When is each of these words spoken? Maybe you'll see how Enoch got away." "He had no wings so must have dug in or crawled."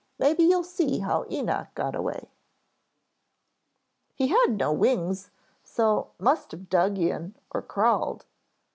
Maybe 0.17 0.41
you'll 0.41 0.63
see 0.63 0.97
how 1.01 1.27
Enoch 1.29 1.67
got 1.75 1.93
away." 1.93 2.31
"He 4.15 4.29
had 4.29 4.47
no 4.57 4.73
wings 4.73 5.29
so 5.63 6.09
must 6.17 6.49
have 6.53 6.69
dug 6.69 6.97
in 6.97 7.35
or 7.51 7.61
crawled." 7.61 8.25